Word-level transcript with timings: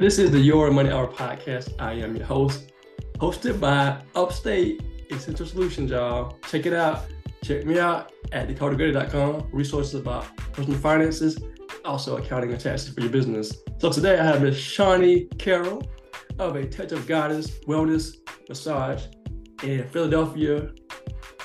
This 0.00 0.18
is 0.18 0.30
the 0.30 0.40
Your 0.40 0.70
Money 0.70 0.88
Hour 0.88 1.08
podcast. 1.08 1.74
I 1.78 1.92
am 1.92 2.16
your 2.16 2.24
host, 2.24 2.72
hosted 3.18 3.60
by 3.60 4.00
Upstate 4.14 4.82
Essential 5.10 5.44
Solutions, 5.44 5.90
y'all. 5.90 6.38
Check 6.48 6.64
it 6.64 6.72
out. 6.72 7.04
Check 7.44 7.66
me 7.66 7.78
out 7.78 8.10
at 8.32 8.48
dakotagreater.com. 8.48 9.50
Resources 9.52 10.00
about 10.00 10.34
personal 10.54 10.78
finances, 10.78 11.38
also 11.84 12.16
accounting 12.16 12.50
and 12.50 12.58
taxes 12.58 12.94
for 12.94 13.02
your 13.02 13.10
business. 13.10 13.52
So 13.76 13.92
today 13.92 14.18
I 14.18 14.24
have 14.24 14.40
Miss 14.40 14.56
Chani 14.56 15.38
Carroll 15.38 15.86
of 16.38 16.56
a 16.56 16.64
Touch 16.66 16.92
of 16.92 17.06
Goddess 17.06 17.50
Wellness 17.66 18.16
Massage 18.48 19.04
in 19.62 19.86
Philadelphia, 19.88 20.70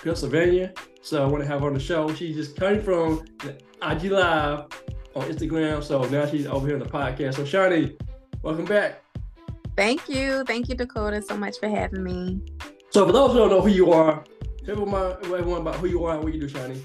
Pennsylvania. 0.01 0.73
So 1.01 1.21
I 1.21 1.25
want 1.25 1.43
to 1.43 1.47
have 1.49 1.59
her 1.59 1.67
on 1.67 1.73
the 1.73 1.79
show. 1.81 2.13
She 2.13 2.33
just 2.33 2.55
came 2.55 2.81
from 2.81 3.25
the 3.39 3.57
IG 3.81 4.13
Live 4.13 4.67
on 5.13 5.29
Instagram. 5.29 5.83
So 5.83 6.05
now 6.05 6.25
she's 6.25 6.47
over 6.47 6.65
here 6.65 6.77
on 6.77 6.81
the 6.81 6.89
podcast. 6.89 7.33
So 7.33 7.43
Chani, 7.43 7.97
Welcome 8.45 8.65
back. 8.65 9.01
Thank 9.75 10.07
you. 10.07 10.43
Thank 10.43 10.69
you, 10.69 10.75
Dakota, 10.75 11.19
so 11.19 11.35
much 11.35 11.59
for 11.59 11.67
having 11.67 12.03
me. 12.03 12.39
So, 12.91 13.07
for 13.07 13.11
those 13.11 13.31
who 13.31 13.39
don't 13.39 13.49
know 13.49 13.59
who 13.59 13.69
you 13.69 13.91
are, 13.91 14.23
tell 14.63 14.73
everyone 14.83 15.61
about 15.61 15.75
who 15.77 15.87
you 15.87 16.05
are 16.05 16.13
and 16.13 16.23
what 16.23 16.31
you 16.31 16.39
do, 16.39 16.47
Chani. 16.47 16.79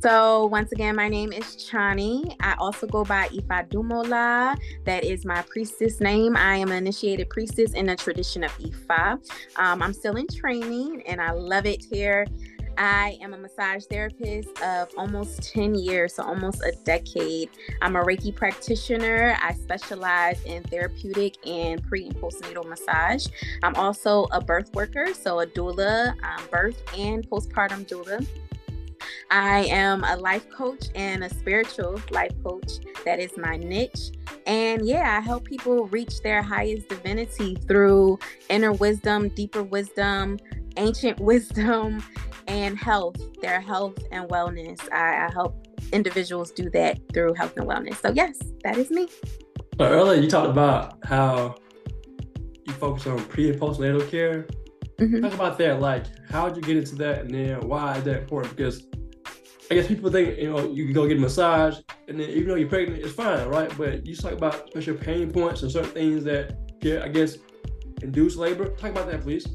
So 0.00 0.46
once 0.46 0.70
again, 0.70 0.94
my 0.94 1.08
name 1.08 1.32
is 1.32 1.56
Chani. 1.56 2.36
I 2.40 2.54
also 2.58 2.86
go 2.86 3.02
by 3.02 3.28
Ifa 3.28 3.68
Dumola. 3.68 4.56
That 4.84 5.02
is 5.02 5.24
my 5.24 5.42
priestess 5.42 6.00
name. 6.00 6.36
I 6.36 6.56
am 6.56 6.70
an 6.70 6.76
initiated 6.76 7.30
priestess 7.30 7.72
in 7.72 7.86
the 7.86 7.96
tradition 7.96 8.44
of 8.44 8.56
Ifa. 8.58 9.18
Um, 9.56 9.82
I'm 9.82 9.92
still 9.92 10.14
in 10.14 10.28
training 10.28 11.02
and 11.08 11.20
I 11.20 11.32
love 11.32 11.66
it 11.66 11.82
here. 11.82 12.26
I 12.78 13.18
am 13.20 13.34
a 13.34 13.36
massage 13.36 13.86
therapist 13.86 14.62
of 14.62 14.88
almost 14.96 15.42
10 15.52 15.74
years, 15.74 16.14
so 16.14 16.22
almost 16.22 16.62
a 16.62 16.72
decade. 16.84 17.50
I'm 17.82 17.96
a 17.96 18.04
Reiki 18.04 18.34
practitioner. 18.34 19.36
I 19.42 19.52
specialize 19.54 20.40
in 20.44 20.62
therapeutic 20.62 21.44
and 21.44 21.82
pre 21.82 22.06
and 22.06 22.14
postnatal 22.14 22.64
massage. 22.64 23.26
I'm 23.64 23.74
also 23.74 24.28
a 24.30 24.40
birth 24.40 24.72
worker, 24.74 25.12
so 25.12 25.40
a 25.40 25.46
doula, 25.46 26.10
um, 26.22 26.44
birth 26.52 26.80
and 26.96 27.28
postpartum 27.28 27.84
doula. 27.88 28.24
I 29.30 29.64
am 29.64 30.04
a 30.04 30.16
life 30.16 30.48
coach 30.48 30.86
and 30.94 31.24
a 31.24 31.30
spiritual 31.30 32.00
life 32.12 32.32
coach. 32.44 32.74
That 33.04 33.18
is 33.18 33.36
my 33.36 33.56
niche. 33.56 34.12
And 34.46 34.86
yeah, 34.86 35.18
I 35.18 35.20
help 35.20 35.44
people 35.44 35.88
reach 35.88 36.22
their 36.22 36.42
highest 36.42 36.88
divinity 36.88 37.56
through 37.66 38.20
inner 38.48 38.72
wisdom, 38.72 39.28
deeper 39.30 39.62
wisdom, 39.62 40.38
ancient 40.78 41.20
wisdom, 41.32 42.02
and 42.48 42.78
health, 42.78 43.16
their 43.40 43.60
health 43.60 43.98
and 44.10 44.28
wellness. 44.28 44.80
I, 44.90 45.26
I 45.26 45.32
help 45.32 45.66
individuals 45.92 46.50
do 46.50 46.68
that 46.70 46.98
through 47.12 47.34
health 47.34 47.56
and 47.56 47.66
wellness. 47.66 48.00
So, 48.00 48.10
yes, 48.10 48.38
that 48.64 48.76
is 48.76 48.90
me. 48.90 49.08
But 49.76 49.92
earlier, 49.92 50.20
you 50.20 50.28
talked 50.28 50.50
about 50.50 50.98
how 51.04 51.56
you 52.66 52.72
focus 52.72 53.06
on 53.06 53.18
pre 53.26 53.50
and 53.50 53.60
postnatal 53.60 54.08
care. 54.10 54.46
Mm-hmm. 54.98 55.22
Talk 55.22 55.34
about 55.34 55.58
that. 55.58 55.80
Like, 55.80 56.06
how 56.28 56.48
did 56.48 56.56
you 56.56 56.62
get 56.62 56.76
into 56.76 56.96
that, 56.96 57.20
and 57.20 57.30
then 57.30 57.60
why 57.60 57.98
is 57.98 58.04
that 58.04 58.22
important? 58.22 58.56
Because 58.56 58.88
I 59.70 59.74
guess 59.74 59.86
people 59.86 60.10
think 60.10 60.38
you 60.38 60.50
know 60.50 60.68
you 60.68 60.84
can 60.84 60.94
go 60.94 61.06
get 61.06 61.18
a 61.18 61.20
massage, 61.20 61.78
and 62.08 62.18
then 62.18 62.28
even 62.30 62.48
though 62.48 62.56
you're 62.56 62.68
pregnant, 62.68 63.04
it's 63.04 63.12
fine, 63.12 63.46
right? 63.46 63.70
But 63.78 64.04
you 64.06 64.16
talk 64.16 64.32
about 64.32 64.68
special 64.70 64.96
pain 64.96 65.30
points 65.30 65.62
and 65.62 65.70
certain 65.70 65.90
things 65.90 66.24
that, 66.24 66.56
I 66.82 67.08
guess, 67.08 67.38
induce 68.02 68.34
labor. 68.34 68.70
Talk 68.70 68.90
about 68.90 69.06
that, 69.06 69.20
please. 69.20 69.46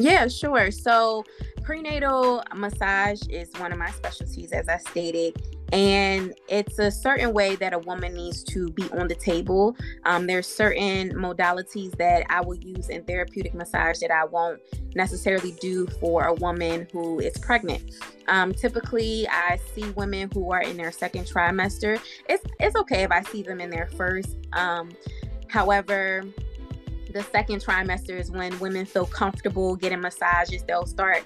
Yeah, 0.00 0.28
sure. 0.28 0.70
So 0.70 1.24
prenatal 1.62 2.42
massage 2.54 3.20
is 3.28 3.52
one 3.58 3.70
of 3.70 3.78
my 3.78 3.90
specialties, 3.90 4.50
as 4.52 4.68
I 4.68 4.78
stated, 4.78 5.40
and 5.72 6.34
it's 6.48 6.78
a 6.78 6.90
certain 6.90 7.32
way 7.32 7.54
that 7.56 7.72
a 7.72 7.78
woman 7.78 8.14
needs 8.14 8.42
to 8.44 8.70
be 8.70 8.84
on 8.90 9.08
the 9.08 9.14
table. 9.14 9.76
Um, 10.04 10.26
there's 10.26 10.46
certain 10.46 11.12
modalities 11.12 11.96
that 11.98 12.24
I 12.30 12.40
will 12.40 12.56
use 12.56 12.88
in 12.88 13.04
therapeutic 13.04 13.54
massage 13.54 13.98
that 14.00 14.10
I 14.10 14.24
won't 14.24 14.60
necessarily 14.94 15.52
do 15.60 15.86
for 16.00 16.24
a 16.24 16.34
woman 16.34 16.88
who 16.92 17.20
is 17.20 17.36
pregnant. 17.38 17.92
Um, 18.26 18.54
typically, 18.54 19.28
I 19.28 19.58
see 19.74 19.90
women 19.90 20.30
who 20.32 20.50
are 20.50 20.62
in 20.62 20.76
their 20.76 20.92
second 20.92 21.26
trimester. 21.26 22.00
It's 22.28 22.44
it's 22.58 22.74
okay 22.76 23.02
if 23.02 23.12
I 23.12 23.22
see 23.22 23.42
them 23.42 23.60
in 23.60 23.70
their 23.70 23.88
first. 23.96 24.36
Um, 24.54 24.90
however, 25.48 26.24
the 27.12 27.22
second 27.24 27.64
trimester 27.64 28.18
is 28.18 28.30
when 28.30 28.58
women 28.58 28.86
feel 28.86 29.06
comfortable 29.06 29.76
getting 29.76 30.00
massages. 30.00 30.62
They'll 30.62 30.86
start 30.86 31.24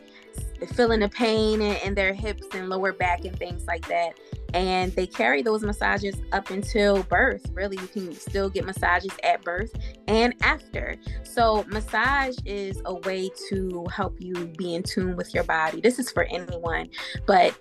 feeling 0.75 1.01
the 1.01 1.09
pain 1.09 1.61
in, 1.61 1.77
in, 1.85 1.95
their 1.95 2.15
hips 2.15 2.47
and 2.55 2.69
lower 2.69 2.93
back 2.93 3.25
and 3.25 3.37
things 3.39 3.67
like 3.67 3.87
that. 3.89 4.19
And 4.55 4.93
they 4.93 5.07
carry 5.07 5.43
those 5.43 5.63
massages 5.63 6.15
up 6.33 6.51
until 6.51 7.03
birth. 7.05 7.45
Really, 7.53 7.77
you 7.77 7.89
can 7.89 8.13
still 8.13 8.49
get 8.49 8.65
massages 8.65 9.11
at 9.23 9.43
birth 9.43 9.75
and 10.07 10.35
after. 10.43 10.95
So, 11.25 11.65
massage 11.69 12.37
is 12.45 12.81
a 12.85 12.95
way 12.95 13.31
to 13.49 13.87
help 13.93 14.17
you 14.21 14.33
be 14.57 14.75
in 14.75 14.85
tune 14.85 15.17
with 15.17 15.35
your 15.35 15.45
body. 15.45 15.81
This 15.81 15.99
is 15.99 16.11
for 16.11 16.25
anyone, 16.25 16.89
but 17.27 17.59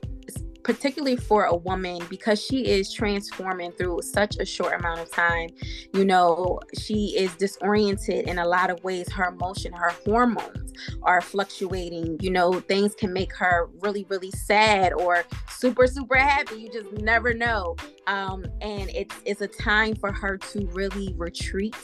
particularly 0.63 1.17
for 1.17 1.45
a 1.45 1.55
woman 1.55 1.99
because 2.09 2.41
she 2.43 2.65
is 2.65 2.91
transforming 2.91 3.71
through 3.73 4.01
such 4.01 4.37
a 4.37 4.45
short 4.45 4.79
amount 4.79 5.01
of 5.01 5.11
time. 5.11 5.49
You 5.93 6.05
know 6.05 6.59
she 6.79 7.15
is 7.17 7.35
disoriented 7.35 8.27
in 8.27 8.39
a 8.39 8.47
lot 8.47 8.69
of 8.69 8.83
ways 8.83 9.11
her 9.11 9.25
emotion 9.25 9.73
her 9.73 9.91
hormones 10.05 10.62
are 11.03 11.21
fluctuating 11.21 12.17
you 12.19 12.29
know 12.29 12.59
things 12.61 12.93
can 12.95 13.11
make 13.13 13.35
her 13.35 13.69
really 13.81 14.05
really 14.09 14.31
sad 14.31 14.93
or 14.93 15.23
super 15.49 15.87
super 15.87 16.15
happy 16.15 16.55
you 16.55 16.71
just 16.71 16.91
never 16.93 17.33
know 17.33 17.75
um, 18.07 18.45
and 18.61 18.89
it's 18.89 19.15
it's 19.25 19.41
a 19.41 19.47
time 19.47 19.95
for 19.95 20.11
her 20.11 20.37
to 20.37 20.67
really 20.73 21.13
retreat 21.17 21.75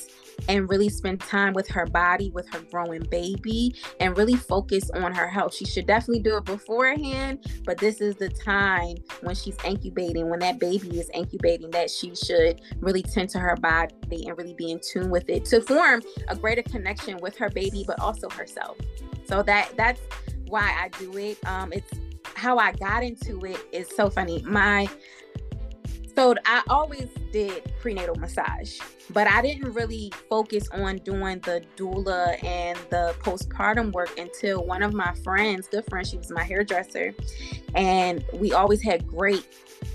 and 0.47 0.69
really 0.69 0.89
spend 0.89 1.19
time 1.19 1.53
with 1.53 1.67
her 1.67 1.85
body, 1.85 2.29
with 2.31 2.47
her 2.53 2.61
growing 2.71 3.03
baby, 3.11 3.75
and 3.99 4.17
really 4.17 4.35
focus 4.35 4.89
on 4.91 5.13
her 5.13 5.27
health. 5.27 5.53
She 5.53 5.65
should 5.65 5.85
definitely 5.85 6.21
do 6.21 6.37
it 6.37 6.45
beforehand, 6.45 7.45
but 7.65 7.77
this 7.77 7.99
is 8.01 8.15
the 8.15 8.29
time 8.29 8.95
when 9.21 9.35
she's 9.35 9.57
incubating, 9.65 10.29
when 10.29 10.39
that 10.39 10.59
baby 10.59 10.99
is 10.99 11.09
incubating, 11.13 11.71
that 11.71 11.89
she 11.89 12.15
should 12.15 12.61
really 12.79 13.01
tend 13.01 13.29
to 13.31 13.39
her 13.39 13.55
body 13.57 13.93
and 14.11 14.37
really 14.37 14.53
be 14.53 14.71
in 14.71 14.79
tune 14.79 15.09
with 15.09 15.29
it 15.29 15.45
to 15.45 15.61
form 15.61 16.01
a 16.27 16.35
greater 16.35 16.63
connection 16.63 17.17
with 17.17 17.37
her 17.37 17.49
baby, 17.49 17.83
but 17.85 17.99
also 17.99 18.29
herself. 18.29 18.77
So 19.25 19.43
that 19.43 19.71
that's 19.77 20.01
why 20.47 20.75
I 20.79 20.89
do 20.97 21.15
it. 21.17 21.37
Um, 21.47 21.71
it's 21.71 21.91
how 22.35 22.57
I 22.57 22.71
got 22.73 23.03
into 23.03 23.39
it 23.45 23.59
is 23.71 23.87
so 23.95 24.09
funny. 24.09 24.41
My 24.43 24.87
so 26.15 26.35
I 26.45 26.63
always 26.69 27.07
did 27.31 27.71
prenatal 27.79 28.15
massage, 28.15 28.77
but 29.11 29.25
I 29.27 29.41
didn't 29.41 29.71
really 29.71 30.11
focus 30.29 30.67
on 30.73 30.97
doing 30.97 31.39
the 31.39 31.63
doula 31.77 32.43
and 32.43 32.77
the 32.89 33.15
postpartum 33.19 33.93
work 33.93 34.17
until 34.19 34.65
one 34.65 34.83
of 34.83 34.93
my 34.93 35.13
friends, 35.23 35.69
good 35.69 35.85
friend, 35.89 36.05
she 36.05 36.17
was 36.17 36.29
my 36.29 36.43
hairdresser, 36.43 37.13
and 37.73 38.25
we 38.33 38.51
always 38.51 38.81
had 38.81 39.07
great, 39.07 39.47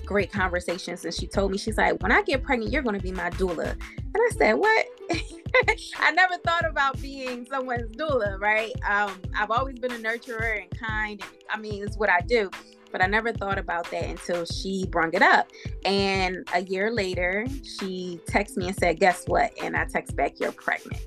great 0.07 0.33
conversations. 0.33 1.05
And 1.05 1.13
she 1.13 1.27
told 1.27 1.53
me, 1.53 1.59
she's 1.59 1.77
like, 1.77 2.03
when 2.03 2.11
I 2.11 2.23
get 2.23 2.43
pregnant, 2.43 2.73
you're 2.73 2.83
going 2.83 2.97
to 2.97 3.03
be 3.03 3.13
my 3.13 3.29
doula. 3.31 3.73
And 3.99 4.17
I 4.17 4.31
said, 4.39 4.55
what? 4.55 4.87
I 5.99 6.11
never 6.13 6.37
thought 6.39 6.69
about 6.69 7.01
being 7.01 7.47
someone's 7.47 7.95
doula, 7.97 8.41
right? 8.41 8.73
Um, 8.89 9.21
I've 9.37 9.51
always 9.51 9.79
been 9.79 9.93
a 9.93 9.97
nurturer 9.97 10.63
and 10.63 10.71
kind. 10.79 11.21
And, 11.21 11.23
I 11.51 11.59
mean, 11.59 11.83
it's 11.83 11.97
what 11.97 12.11
I 12.11 12.21
do 12.21 12.51
but 12.95 13.03
I 13.03 13.09
never 13.09 13.33
thought 13.33 13.59
about 13.59 13.91
that 13.91 14.05
until 14.05 14.45
she 14.45 14.87
brought 14.87 15.15
it 15.15 15.21
up. 15.21 15.51
And 15.85 16.49
a 16.55 16.63
year 16.63 16.93
later, 16.93 17.45
she 17.65 18.21
texted 18.29 18.59
me 18.59 18.69
and 18.69 18.77
said, 18.77 19.01
Guess 19.01 19.25
what? 19.27 19.53
And 19.61 19.77
I 19.77 19.85
text 19.87 20.15
back, 20.15 20.39
You're 20.39 20.53
pregnant. 20.53 21.03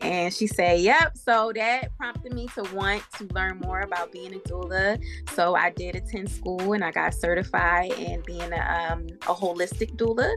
And 0.00 0.34
she 0.34 0.48
said, 0.48 0.80
Yep. 0.80 1.16
So 1.16 1.52
that 1.54 1.96
prompted 1.96 2.34
me 2.34 2.48
to 2.56 2.64
want 2.74 3.04
to 3.18 3.28
learn 3.34 3.60
more 3.60 3.82
about 3.82 4.10
being 4.10 4.34
a 4.34 4.38
doula. 4.40 5.00
So 5.30 5.54
I 5.54 5.70
did 5.70 5.94
attend 5.94 6.28
school 6.28 6.72
and 6.72 6.82
I 6.82 6.90
got 6.90 7.14
certified 7.14 7.92
in 7.92 8.20
being 8.26 8.52
a, 8.52 8.90
um, 8.90 9.06
a 9.28 9.32
holistic 9.32 9.94
doula. 9.94 10.28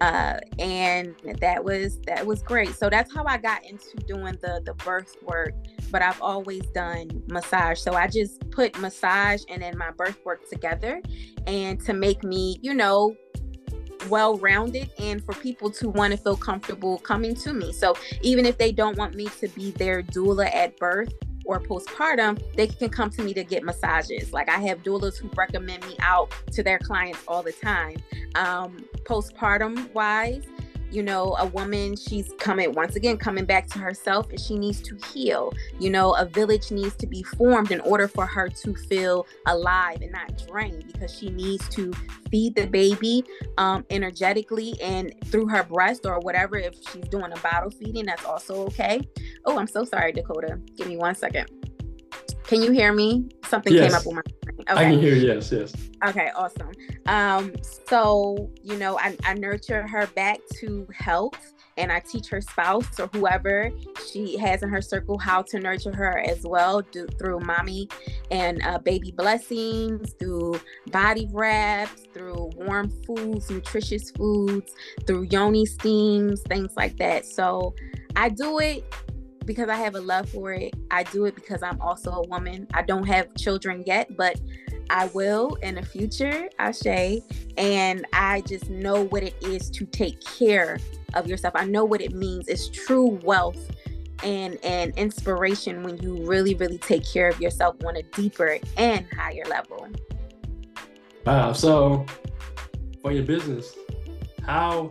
Uh, 0.00 0.38
and 0.58 1.14
that 1.40 1.62
was 1.62 2.00
that 2.06 2.26
was 2.26 2.42
great. 2.42 2.74
So 2.74 2.90
that's 2.90 3.14
how 3.14 3.24
I 3.24 3.38
got 3.38 3.64
into 3.64 3.96
doing 4.06 4.36
the 4.42 4.60
the 4.64 4.74
birth 4.84 5.16
work. 5.22 5.54
But 5.90 6.02
I've 6.02 6.20
always 6.20 6.64
done 6.74 7.22
massage, 7.28 7.78
so 7.78 7.94
I 7.94 8.08
just 8.08 8.50
put 8.50 8.78
massage 8.80 9.42
and 9.48 9.62
then 9.62 9.76
my 9.78 9.90
birth 9.90 10.18
work 10.24 10.48
together, 10.48 11.02
and 11.46 11.78
to 11.84 11.92
make 11.92 12.24
me, 12.24 12.58
you 12.62 12.74
know, 12.74 13.14
well 14.08 14.36
rounded 14.38 14.90
and 14.98 15.24
for 15.24 15.34
people 15.34 15.70
to 15.70 15.88
want 15.88 16.12
to 16.12 16.16
feel 16.16 16.36
comfortable 16.36 16.98
coming 16.98 17.34
to 17.36 17.52
me. 17.52 17.72
So 17.72 17.94
even 18.22 18.46
if 18.46 18.58
they 18.58 18.72
don't 18.72 18.96
want 18.96 19.14
me 19.14 19.28
to 19.40 19.48
be 19.48 19.70
their 19.72 20.02
doula 20.02 20.52
at 20.52 20.76
birth, 20.78 21.12
or 21.52 21.60
postpartum, 21.60 22.40
they 22.56 22.66
can 22.66 22.88
come 22.88 23.10
to 23.10 23.22
me 23.22 23.34
to 23.34 23.44
get 23.44 23.62
massages. 23.62 24.32
Like 24.32 24.48
I 24.48 24.58
have 24.58 24.82
doulas 24.82 25.18
who 25.18 25.28
recommend 25.36 25.86
me 25.86 25.96
out 26.00 26.32
to 26.52 26.62
their 26.62 26.78
clients 26.78 27.20
all 27.28 27.42
the 27.42 27.52
time. 27.52 27.96
Um, 28.34 28.84
postpartum 29.04 29.92
wise, 29.92 30.44
you 30.92 31.02
know, 31.02 31.34
a 31.38 31.46
woman, 31.46 31.96
she's 31.96 32.32
coming 32.38 32.72
once 32.72 32.96
again 32.96 33.16
coming 33.16 33.44
back 33.44 33.66
to 33.68 33.78
herself 33.78 34.28
and 34.30 34.38
she 34.38 34.58
needs 34.58 34.80
to 34.82 34.96
heal. 35.12 35.52
You 35.78 35.90
know, 35.90 36.14
a 36.14 36.26
village 36.26 36.70
needs 36.70 36.94
to 36.96 37.06
be 37.06 37.22
formed 37.22 37.70
in 37.70 37.80
order 37.80 38.06
for 38.06 38.26
her 38.26 38.48
to 38.48 38.74
feel 38.74 39.26
alive 39.46 40.02
and 40.02 40.12
not 40.12 40.46
drained 40.46 40.86
because 40.92 41.16
she 41.16 41.30
needs 41.30 41.66
to 41.70 41.92
feed 42.30 42.54
the 42.54 42.66
baby 42.66 43.24
um, 43.56 43.84
energetically 43.90 44.80
and 44.82 45.14
through 45.26 45.48
her 45.48 45.62
breast 45.62 46.04
or 46.04 46.18
whatever. 46.20 46.58
If 46.58 46.74
she's 46.92 47.08
doing 47.08 47.32
a 47.32 47.38
bottle 47.40 47.70
feeding, 47.70 48.06
that's 48.06 48.24
also 48.24 48.66
okay. 48.66 49.00
Oh, 49.46 49.58
I'm 49.58 49.66
so 49.66 49.84
sorry, 49.84 50.12
Dakota. 50.12 50.60
Give 50.76 50.88
me 50.88 50.96
one 50.98 51.14
second. 51.14 51.50
Can 52.44 52.62
you 52.62 52.70
hear 52.70 52.92
me? 52.92 53.28
Something 53.46 53.72
yes. 53.72 53.88
came 53.88 53.98
up 53.98 54.06
with 54.06 54.16
my. 54.16 54.22
Okay. 54.70 54.86
I 54.86 54.90
can 54.90 55.00
hear 55.00 55.14
yes, 55.14 55.50
yes. 55.52 55.72
Okay, 56.06 56.30
awesome. 56.36 56.70
Um, 57.06 57.52
so 57.88 58.50
you 58.62 58.76
know, 58.76 58.98
I, 58.98 59.16
I 59.24 59.34
nurture 59.34 59.86
her 59.86 60.06
back 60.08 60.38
to 60.60 60.86
health 60.94 61.52
and 61.76 61.90
I 61.90 62.00
teach 62.00 62.28
her 62.28 62.40
spouse 62.40 63.00
or 63.00 63.08
whoever 63.12 63.70
she 64.10 64.36
has 64.36 64.62
in 64.62 64.68
her 64.68 64.82
circle 64.82 65.18
how 65.18 65.42
to 65.42 65.58
nurture 65.58 65.94
her 65.94 66.18
as 66.20 66.42
well 66.44 66.82
do, 66.82 67.06
through 67.18 67.40
mommy 67.40 67.88
and 68.30 68.62
uh, 68.62 68.78
baby 68.78 69.12
blessings, 69.12 70.12
through 70.18 70.60
body 70.88 71.28
wraps, 71.32 72.02
through 72.12 72.50
warm 72.56 72.90
foods, 73.06 73.50
nutritious 73.50 74.10
foods, 74.10 74.74
through 75.06 75.22
yoni 75.30 75.64
steams, 75.64 76.42
things 76.42 76.72
like 76.76 76.96
that. 76.98 77.24
So 77.26 77.74
I 78.16 78.28
do 78.28 78.58
it 78.58 78.84
because 79.46 79.68
I 79.68 79.76
have 79.76 79.94
a 79.94 80.00
love 80.00 80.28
for 80.28 80.52
it. 80.52 80.74
I 80.90 81.02
do 81.04 81.24
it 81.26 81.34
because 81.34 81.62
I'm 81.62 81.80
also 81.80 82.10
a 82.10 82.26
woman. 82.28 82.66
I 82.74 82.82
don't 82.82 83.04
have 83.04 83.34
children 83.36 83.82
yet, 83.86 84.16
but 84.16 84.40
I 84.90 85.06
will 85.06 85.54
in 85.62 85.76
the 85.76 85.82
future, 85.82 86.48
Ashe. 86.58 87.22
And 87.56 88.06
I 88.12 88.42
just 88.42 88.70
know 88.70 89.04
what 89.04 89.22
it 89.22 89.34
is 89.42 89.70
to 89.70 89.86
take 89.86 90.22
care 90.24 90.78
of 91.14 91.26
yourself. 91.26 91.54
I 91.56 91.64
know 91.64 91.84
what 91.84 92.00
it 92.00 92.12
means. 92.12 92.48
It's 92.48 92.68
true 92.68 93.18
wealth 93.22 93.70
and 94.22 94.58
and 94.64 94.96
inspiration 94.96 95.82
when 95.82 95.98
you 95.98 96.24
really, 96.24 96.54
really 96.54 96.78
take 96.78 97.04
care 97.10 97.28
of 97.28 97.40
yourself 97.40 97.76
on 97.84 97.96
a 97.96 98.02
deeper 98.02 98.58
and 98.76 99.06
higher 99.16 99.44
level. 99.48 99.88
Wow. 101.26 101.52
So 101.52 102.06
for 103.02 103.12
your 103.12 103.24
business, 103.24 103.76
how 104.44 104.90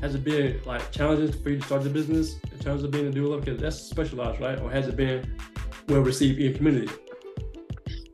has 0.00 0.14
it 0.14 0.24
been 0.24 0.60
like 0.64 0.90
challenges 0.92 1.34
for 1.40 1.50
you 1.50 1.58
to 1.58 1.64
start 1.64 1.82
the 1.82 1.90
business 1.90 2.36
in 2.52 2.58
terms 2.58 2.84
of 2.84 2.90
being 2.90 3.08
a 3.08 3.10
doula? 3.10 3.40
Because 3.42 3.60
that's 3.60 3.76
specialized, 3.76 4.40
right? 4.40 4.60
Or 4.60 4.70
has 4.70 4.88
it 4.88 4.96
been 4.96 5.36
well 5.88 6.00
received 6.00 6.38
in 6.38 6.46
your 6.46 6.54
community? 6.54 6.92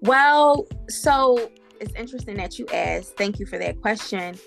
Well, 0.00 0.66
so 0.88 1.50
it's 1.80 1.94
interesting 1.94 2.36
that 2.36 2.58
you 2.58 2.66
asked. 2.72 3.16
Thank 3.16 3.38
you 3.38 3.46
for 3.46 3.58
that 3.58 3.80
question. 3.80 4.38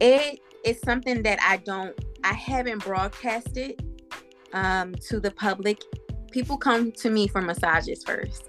It 0.00 0.40
is 0.64 0.80
something 0.84 1.22
that 1.22 1.38
I 1.42 1.58
don't, 1.58 1.96
I 2.24 2.34
haven't 2.34 2.84
broadcasted 2.84 3.84
um, 4.52 4.94
to 5.08 5.20
the 5.20 5.30
public. 5.30 5.82
People 6.30 6.56
come 6.56 6.92
to 6.92 7.10
me 7.10 7.28
for 7.28 7.40
massages 7.40 8.04
first. 8.04 8.48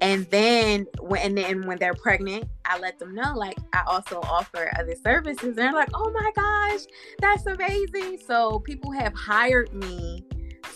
And 0.00 0.26
then 0.30 0.86
when 1.00 1.20
and 1.22 1.38
then 1.38 1.66
when 1.66 1.78
they're 1.78 1.94
pregnant, 1.94 2.44
I 2.66 2.78
let 2.78 2.98
them 2.98 3.14
know 3.14 3.34
like 3.34 3.58
I 3.72 3.82
also 3.86 4.20
offer 4.22 4.72
other 4.78 4.94
services. 5.02 5.54
They're 5.56 5.72
like, 5.72 5.90
oh 5.94 6.10
my 6.10 6.30
gosh, 6.34 6.80
that's 7.18 7.46
amazing. 7.46 8.18
So 8.26 8.60
people 8.60 8.90
have 8.92 9.14
hired 9.14 9.72
me 9.74 10.24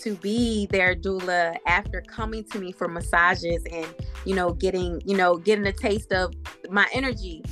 to 0.01 0.15
be 0.17 0.67
their 0.67 0.95
doula 0.95 1.57
after 1.67 2.01
coming 2.03 2.45
to 2.45 2.59
me 2.59 2.73
for 2.73 2.89
massages 2.89 3.65
and 3.73 3.87
you 4.25 4.35
know 4.35 4.53
getting 4.53 5.01
you 5.05 5.17
know 5.17 5.37
getting 5.37 5.67
a 5.67 5.73
taste 5.73 6.13
of 6.13 6.33
my 6.71 6.87
energy 6.93 7.43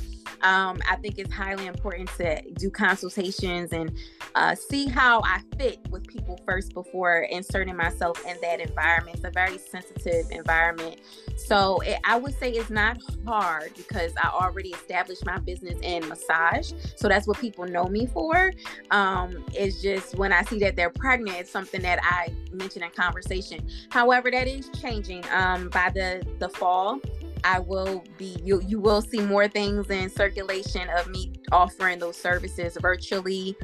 um, 0.41 0.81
I 0.89 0.95
think 0.97 1.17
it's 1.17 1.33
highly 1.33 1.67
important 1.67 2.09
to 2.17 2.41
do 2.51 2.69
consultations 2.69 3.71
and 3.71 3.91
uh, 4.35 4.55
see 4.55 4.87
how 4.87 5.21
I 5.23 5.41
fit 5.57 5.79
with 5.89 6.05
people 6.07 6.39
first 6.45 6.73
before 6.73 7.21
inserting 7.29 7.75
myself 7.75 8.23
in 8.25 8.37
that 8.41 8.59
environment. 8.59 9.17
It's 9.17 9.25
a 9.25 9.31
very 9.31 9.57
sensitive 9.57 10.29
environment. 10.31 10.97
So 11.37 11.79
it, 11.81 11.99
I 12.03 12.17
would 12.17 12.37
say 12.37 12.51
it's 12.51 12.69
not 12.69 12.97
hard 13.25 13.73
because 13.75 14.13
I 14.21 14.29
already 14.29 14.69
established 14.69 15.25
my 15.25 15.37
business 15.39 15.79
in 15.81 16.07
massage. 16.07 16.71
So 16.95 17.07
that's 17.07 17.27
what 17.27 17.39
people 17.39 17.65
know 17.65 17.85
me 17.85 18.05
for. 18.05 18.51
Um, 18.91 19.43
it's 19.53 19.81
just 19.81 20.15
when 20.17 20.31
I 20.31 20.43
see 20.43 20.59
that 20.59 20.75
they're 20.75 20.89
pregnant, 20.89 21.37
it's 21.37 21.51
something 21.51 21.81
that 21.81 21.99
I 22.03 22.33
mention 22.51 22.83
in 22.83 22.91
conversation. 22.91 23.67
However, 23.89 24.29
that 24.31 24.47
is 24.47 24.69
changing 24.69 25.23
um, 25.31 25.69
by 25.69 25.91
the, 25.93 26.25
the 26.39 26.49
fall. 26.49 26.99
I 27.43 27.59
will 27.59 28.03
be 28.17 28.37
you 28.43 28.61
you 28.61 28.79
will 28.79 29.01
see 29.01 29.19
more 29.19 29.47
things 29.47 29.89
in 29.89 30.09
circulation 30.09 30.87
of 30.89 31.07
me 31.09 31.33
offering 31.51 31.99
those 31.99 32.17
services 32.17 32.77
virtually. 32.79 33.55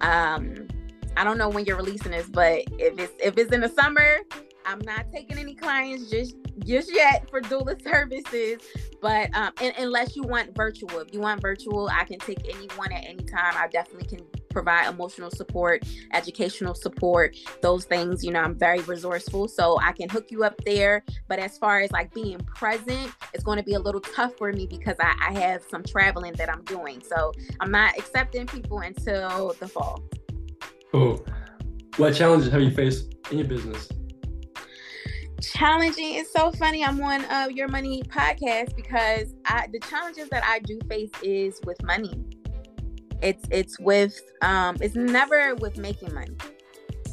Um 0.00 0.68
I 1.16 1.24
don't 1.24 1.38
know 1.38 1.48
when 1.48 1.64
you're 1.64 1.76
releasing 1.76 2.12
this, 2.12 2.28
but 2.28 2.62
if 2.78 2.98
it's 2.98 3.12
if 3.18 3.36
it's 3.36 3.52
in 3.52 3.60
the 3.60 3.68
summer, 3.68 4.18
I'm 4.64 4.80
not 4.80 5.06
taking 5.12 5.38
any 5.38 5.54
clients 5.54 6.10
just 6.10 6.36
just 6.64 6.94
yet 6.94 7.28
for 7.30 7.40
doula 7.40 7.82
services. 7.90 8.62
But 9.00 9.34
um, 9.34 9.52
and, 9.60 9.74
unless 9.78 10.14
you 10.14 10.22
want 10.22 10.54
virtual, 10.54 10.98
if 10.98 11.12
you 11.12 11.20
want 11.20 11.40
virtual, 11.40 11.88
I 11.88 12.04
can 12.04 12.18
take 12.18 12.38
anyone 12.52 12.92
at 12.92 13.04
any 13.04 13.24
time. 13.24 13.54
I 13.56 13.66
definitely 13.68 14.16
can 14.16 14.26
provide 14.50 14.88
emotional 14.88 15.30
support, 15.30 15.84
educational 16.12 16.74
support, 16.74 17.36
those 17.62 17.84
things. 17.84 18.24
You 18.24 18.32
know, 18.32 18.40
I'm 18.40 18.58
very 18.58 18.80
resourceful, 18.80 19.48
so 19.48 19.78
I 19.80 19.92
can 19.92 20.08
hook 20.08 20.26
you 20.30 20.44
up 20.44 20.54
there. 20.64 21.04
But 21.28 21.38
as 21.38 21.56
far 21.58 21.80
as 21.80 21.90
like 21.92 22.12
being 22.12 22.38
present, 22.40 23.12
it's 23.32 23.44
going 23.44 23.58
to 23.58 23.64
be 23.64 23.74
a 23.74 23.80
little 23.80 24.00
tough 24.00 24.36
for 24.36 24.52
me 24.52 24.66
because 24.66 24.96
I, 25.00 25.14
I 25.28 25.38
have 25.38 25.62
some 25.70 25.82
traveling 25.82 26.34
that 26.34 26.50
I'm 26.50 26.62
doing. 26.64 27.02
So 27.02 27.32
I'm 27.60 27.70
not 27.70 27.96
accepting 27.98 28.46
people 28.46 28.80
until 28.80 29.54
the 29.58 29.68
fall. 29.68 30.02
Cool. 30.92 31.24
What 31.96 32.14
challenges 32.14 32.50
have 32.50 32.60
you 32.60 32.70
faced 32.70 33.14
in 33.30 33.38
your 33.38 33.48
business? 33.48 33.88
challenging 35.40 36.14
it's 36.14 36.32
so 36.32 36.52
funny 36.52 36.84
i'm 36.84 37.00
on 37.02 37.24
uh, 37.24 37.48
your 37.50 37.66
money 37.66 38.02
podcast 38.02 38.76
because 38.76 39.34
I, 39.46 39.68
the 39.72 39.78
challenges 39.80 40.28
that 40.28 40.44
i 40.44 40.58
do 40.58 40.78
face 40.88 41.10
is 41.22 41.60
with 41.64 41.82
money 41.82 42.12
it's 43.22 43.44
it's 43.50 43.78
with 43.78 44.20
um 44.42 44.76
it's 44.80 44.94
never 44.94 45.54
with 45.56 45.76
making 45.78 46.12
money. 46.14 46.36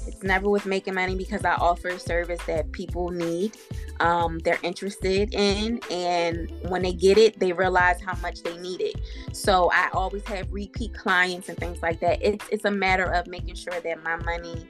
It's 0.08 0.24
never 0.24 0.50
with 0.50 0.66
making 0.66 0.96
money 0.96 1.16
because 1.16 1.44
i 1.44 1.54
offer 1.56 2.00
service 2.00 2.40
that 2.48 2.72
people 2.72 3.10
need 3.10 3.58
um 4.00 4.40
they're 4.40 4.60
interested 4.64 5.34
in 5.34 5.82
and 5.92 6.50
when 6.70 6.82
they 6.82 6.94
get 6.94 7.18
it 7.18 7.38
they 7.40 7.52
realize 7.52 8.00
how 8.02 8.16
much 8.22 8.42
they 8.44 8.58
need 8.58 8.82
it. 8.82 8.96
So 9.34 9.70
i 9.74 9.90
always 9.94 10.24
have 10.26 10.52
repeat 10.52 10.94
clients 10.94 11.50
and 11.50 11.58
things 11.58 11.82
like 11.82 12.00
that. 12.00 12.20
It's 12.22 12.46
it's 12.52 12.66
a 12.66 12.72
matter 12.72 13.06
of 13.06 13.28
making 13.28 13.56
sure 13.56 13.80
that 13.80 14.04
my 14.04 14.16
money 14.18 14.66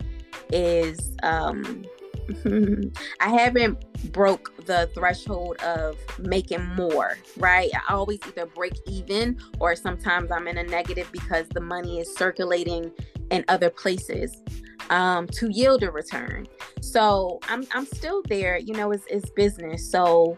is 0.51 1.11
um 1.23 1.85
I 3.19 3.29
haven't 3.29 4.11
broke 4.11 4.65
the 4.65 4.89
threshold 4.93 5.57
of 5.61 5.97
making 6.19 6.65
more, 6.75 7.17
right? 7.37 7.69
I 7.73 7.93
always 7.93 8.19
either 8.27 8.45
break 8.45 8.73
even 8.87 9.39
or 9.59 9.75
sometimes 9.75 10.31
I'm 10.31 10.47
in 10.47 10.57
a 10.57 10.63
negative 10.63 11.09
because 11.11 11.47
the 11.49 11.61
money 11.61 11.99
is 11.99 12.15
circulating 12.15 12.91
in 13.31 13.43
other 13.47 13.69
places 13.69 14.41
um, 14.89 15.27
to 15.27 15.51
yield 15.51 15.83
a 15.83 15.91
return. 15.91 16.47
So 16.81 17.39
I'm, 17.49 17.65
I'm 17.73 17.85
still 17.85 18.21
there, 18.27 18.57
you 18.57 18.73
know, 18.73 18.91
it's, 18.91 19.05
it's 19.09 19.29
business. 19.31 19.89
So 19.89 20.37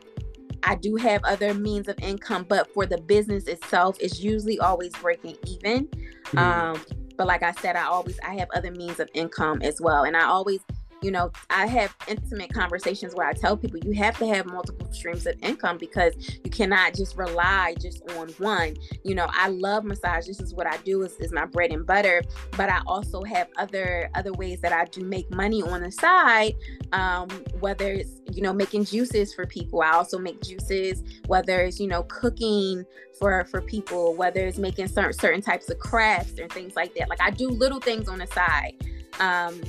I 0.63 0.75
do 0.75 0.95
have 0.95 1.23
other 1.23 1.53
means 1.53 1.87
of 1.87 1.97
income, 1.99 2.45
but 2.47 2.73
for 2.73 2.85
the 2.85 2.97
business 2.97 3.45
itself, 3.45 3.97
it's 3.99 4.19
usually 4.19 4.59
always 4.59 4.91
breaking 4.93 5.37
even. 5.45 5.87
Mm-hmm. 5.87 6.37
Um, 6.37 6.81
but 7.17 7.27
like 7.27 7.43
I 7.43 7.51
said, 7.53 7.75
I 7.75 7.83
always 7.83 8.17
I 8.25 8.35
have 8.35 8.47
other 8.55 8.71
means 8.71 8.99
of 8.99 9.09
income 9.13 9.61
as 9.61 9.81
well, 9.81 10.05
and 10.05 10.15
I 10.15 10.23
always 10.23 10.61
you 11.01 11.11
know 11.11 11.31
i 11.49 11.65
have 11.65 11.95
intimate 12.07 12.53
conversations 12.53 13.15
where 13.15 13.27
i 13.27 13.33
tell 13.33 13.55
people 13.55 13.79
you 13.79 13.91
have 13.91 14.17
to 14.17 14.27
have 14.27 14.45
multiple 14.45 14.91
streams 14.91 15.25
of 15.25 15.35
income 15.41 15.77
because 15.77 16.13
you 16.43 16.51
cannot 16.51 16.93
just 16.93 17.15
rely 17.17 17.75
just 17.79 18.01
on 18.11 18.29
one. 18.37 18.75
You 19.03 19.15
know 19.15 19.27
i 19.29 19.49
love 19.49 19.83
massage. 19.83 20.27
This 20.27 20.39
is 20.39 20.53
what 20.53 20.67
i 20.67 20.77
do 20.77 21.03
is, 21.03 21.13
is 21.19 21.31
my 21.31 21.45
bread 21.45 21.71
and 21.71 21.85
butter 21.85 22.21
but 22.57 22.69
i 22.69 22.81
also 22.85 23.23
have 23.23 23.47
other 23.57 24.09
other 24.15 24.33
ways 24.33 24.61
that 24.61 24.73
i 24.73 24.85
do 24.85 25.01
make 25.01 25.29
money 25.31 25.61
on 25.61 25.81
the 25.81 25.91
side 25.91 26.55
um, 26.91 27.29
whether 27.59 27.91
it's 27.91 28.19
you 28.31 28.41
know 28.41 28.53
making 28.53 28.85
juices 28.85 29.33
for 29.33 29.45
people. 29.45 29.81
I 29.81 29.91
also 29.91 30.17
make 30.17 30.41
juices 30.41 31.03
whether 31.27 31.61
it's 31.61 31.79
you 31.79 31.87
know 31.87 32.03
cooking 32.03 32.85
for 33.17 33.45
for 33.45 33.61
people 33.61 34.15
whether 34.15 34.45
it's 34.45 34.57
making 34.57 34.87
certain 34.87 35.13
certain 35.13 35.41
types 35.41 35.69
of 35.69 35.79
crafts 35.79 36.39
and 36.39 36.51
things 36.51 36.75
like 36.75 36.93
that. 36.95 37.09
Like 37.09 37.21
i 37.21 37.29
do 37.29 37.49
little 37.49 37.79
things 37.79 38.07
on 38.07 38.19
the 38.19 38.27
side 38.27 38.73
um 39.19 39.61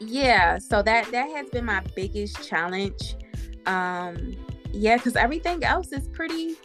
yeah 0.00 0.58
so 0.58 0.82
that 0.82 1.10
that 1.10 1.28
has 1.30 1.48
been 1.50 1.64
my 1.64 1.80
biggest 1.96 2.48
challenge 2.48 3.16
um 3.66 4.36
yeah 4.72 4.96
because 4.96 5.16
everything 5.16 5.62
else 5.64 5.92
is 5.92 6.08
pretty 6.08 6.56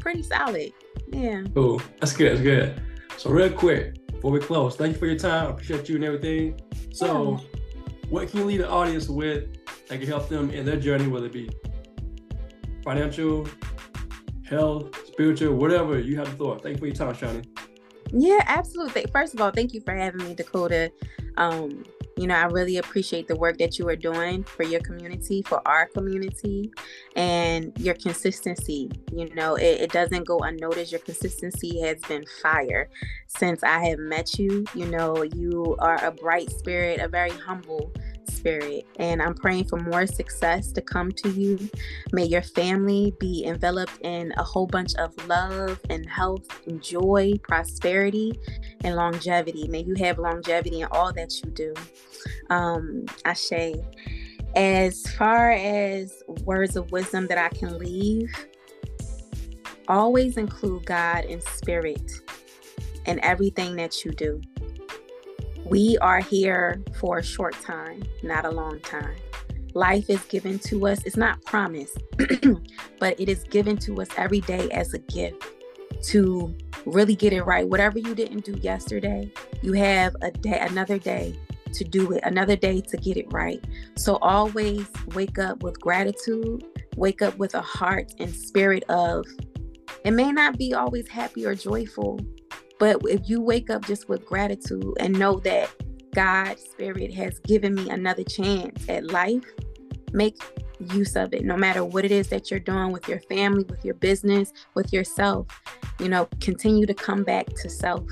pretty 0.00 0.22
solid 0.22 0.72
yeah 1.08 1.42
cool 1.54 1.80
that's 2.00 2.12
good 2.12 2.32
that's 2.32 2.42
good 2.42 2.82
so 3.16 3.30
real 3.30 3.50
quick 3.50 3.94
before 4.06 4.30
we 4.30 4.40
close 4.40 4.76
thank 4.76 4.92
you 4.92 4.98
for 4.98 5.06
your 5.06 5.18
time 5.18 5.46
I 5.46 5.50
appreciate 5.50 5.88
you 5.88 5.96
and 5.96 6.04
everything 6.04 6.60
so 6.92 7.32
yeah. 7.32 7.60
what 8.08 8.28
can 8.28 8.40
you 8.40 8.46
leave 8.46 8.60
the 8.60 8.68
audience 8.68 9.08
with 9.08 9.54
that 9.88 9.98
can 9.98 10.06
help 10.06 10.28
them 10.28 10.50
in 10.50 10.64
their 10.64 10.78
journey 10.78 11.06
whether 11.06 11.26
it 11.26 11.32
be 11.32 11.50
financial 12.82 13.48
health 14.46 15.06
spiritual 15.06 15.54
whatever 15.54 15.98
you 15.98 16.16
have 16.16 16.30
the 16.30 16.36
thought 16.36 16.62
thank 16.62 16.74
you 16.76 16.80
for 16.80 16.86
your 16.86 16.94
time 16.94 17.14
Chani 17.14 17.46
Yeah, 18.12 18.42
absolutely. 18.46 19.06
First 19.10 19.34
of 19.34 19.40
all, 19.40 19.50
thank 19.50 19.74
you 19.74 19.80
for 19.80 19.94
having 19.94 20.24
me, 20.24 20.34
Dakota. 20.34 20.92
Um, 21.36 21.84
you 22.16 22.26
know, 22.26 22.34
I 22.34 22.44
really 22.44 22.76
appreciate 22.76 23.28
the 23.28 23.36
work 23.36 23.58
that 23.58 23.78
you 23.78 23.88
are 23.88 23.96
doing 23.96 24.44
for 24.44 24.62
your 24.62 24.80
community, 24.80 25.42
for 25.42 25.66
our 25.66 25.86
community, 25.86 26.72
and 27.16 27.72
your 27.78 27.94
consistency. 27.94 28.90
You 29.12 29.34
know, 29.34 29.56
it, 29.56 29.80
it, 29.80 29.92
doesn't 29.92 30.26
go 30.26 30.38
unnoticed. 30.38 30.92
Your 30.92 31.00
consistency 31.00 31.80
has 31.80 32.00
been 32.02 32.24
fire 32.42 32.88
since 33.26 33.62
I 33.62 33.84
have 33.88 33.98
met 33.98 34.38
you. 34.38 34.64
You 34.74 34.86
know, 34.86 35.22
you 35.22 35.76
are 35.80 36.02
a 36.04 36.12
bright 36.12 36.50
spirit, 36.50 37.00
a 37.00 37.08
very 37.08 37.30
humble 37.30 37.92
spirit. 38.44 38.86
And 38.98 39.22
I'm 39.22 39.34
praying 39.34 39.64
for 39.64 39.78
more 39.78 40.06
success 40.06 40.70
to 40.72 40.82
come 40.82 41.10
to 41.12 41.30
you. 41.30 41.58
May 42.12 42.24
your 42.26 42.42
family 42.42 43.14
be 43.18 43.46
enveloped 43.46 43.98
in 44.02 44.34
a 44.36 44.42
whole 44.42 44.66
bunch 44.66 44.94
of 44.96 45.12
love 45.26 45.80
and 45.88 46.08
health 46.08 46.46
and 46.66 46.82
joy, 46.82 47.32
prosperity, 47.42 48.38
and 48.82 48.96
longevity. 48.96 49.66
May 49.68 49.84
you 49.84 49.94
have 49.94 50.18
longevity 50.18 50.82
in 50.82 50.88
all 50.90 51.10
that 51.14 51.32
you 51.42 51.50
do. 51.52 51.74
Um, 52.50 53.06
Ashe. 53.24 53.76
As 54.54 55.02
far 55.14 55.50
as 55.50 56.22
words 56.44 56.76
of 56.76 56.92
wisdom 56.92 57.26
that 57.28 57.38
I 57.38 57.48
can 57.48 57.78
leave, 57.78 58.30
always 59.88 60.36
include 60.36 60.84
God 60.84 61.24
and 61.24 61.42
spirit 61.42 62.12
in 63.06 63.18
everything 63.24 63.74
that 63.76 64.04
you 64.04 64.12
do. 64.12 64.40
We 65.64 65.96
are 65.98 66.20
here 66.20 66.82
for 67.00 67.18
a 67.18 67.22
short 67.22 67.54
time, 67.60 68.02
not 68.22 68.44
a 68.44 68.50
long 68.50 68.80
time. 68.80 69.16
Life 69.72 70.10
is 70.10 70.22
given 70.26 70.58
to 70.60 70.86
us, 70.86 71.02
it's 71.04 71.16
not 71.16 71.42
promised, 71.44 71.98
but 73.00 73.18
it 73.18 73.28
is 73.28 73.44
given 73.44 73.76
to 73.78 74.02
us 74.02 74.08
every 74.16 74.40
day 74.42 74.70
as 74.70 74.94
a 74.94 74.98
gift 74.98 75.42
to 76.02 76.54
really 76.84 77.16
get 77.16 77.32
it 77.32 77.42
right. 77.42 77.66
Whatever 77.66 77.98
you 77.98 78.14
didn't 78.14 78.44
do 78.44 78.52
yesterday, 78.60 79.32
you 79.62 79.72
have 79.72 80.14
a 80.22 80.30
day, 80.30 80.58
another 80.60 80.98
day 80.98 81.38
to 81.72 81.82
do 81.82 82.12
it, 82.12 82.22
another 82.24 82.56
day 82.56 82.80
to 82.82 82.96
get 82.98 83.16
it 83.16 83.32
right. 83.32 83.64
So 83.96 84.16
always 84.16 84.86
wake 85.14 85.38
up 85.38 85.62
with 85.62 85.80
gratitude, 85.80 86.62
wake 86.96 87.22
up 87.22 87.36
with 87.38 87.54
a 87.54 87.62
heart 87.62 88.12
and 88.20 88.32
spirit 88.32 88.84
of 88.88 89.26
it 90.04 90.10
may 90.10 90.30
not 90.30 90.58
be 90.58 90.74
always 90.74 91.08
happy 91.08 91.46
or 91.46 91.54
joyful, 91.54 92.20
but 92.78 93.00
if 93.08 93.28
you 93.28 93.40
wake 93.40 93.70
up 93.70 93.84
just 93.86 94.08
with 94.08 94.24
gratitude 94.26 94.94
and 95.00 95.18
know 95.18 95.38
that 95.40 95.70
God, 96.14 96.58
Spirit 96.58 97.12
has 97.14 97.38
given 97.40 97.74
me 97.74 97.90
another 97.90 98.24
chance 98.24 98.88
at 98.88 99.04
life, 99.04 99.44
make 100.12 100.36
use 100.92 101.16
of 101.16 101.32
it 101.32 101.44
no 101.44 101.56
matter 101.56 101.84
what 101.84 102.04
it 102.04 102.10
is 102.10 102.28
that 102.28 102.50
you're 102.50 102.60
doing 102.60 102.92
with 102.92 103.08
your 103.08 103.20
family, 103.20 103.64
with 103.64 103.84
your 103.84 103.94
business, 103.94 104.52
with 104.74 104.92
yourself. 104.92 105.46
You 105.98 106.08
know, 106.08 106.28
continue 106.40 106.86
to 106.86 106.94
come 106.94 107.22
back 107.22 107.46
to 107.46 107.68
self 107.68 108.06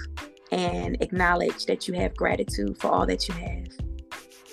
and 0.50 0.96
acknowledge 1.00 1.66
that 1.66 1.88
you 1.88 1.94
have 1.94 2.14
gratitude 2.16 2.78
for 2.78 2.88
all 2.88 3.06
that 3.06 3.28
you 3.28 3.34
have. 3.34 3.68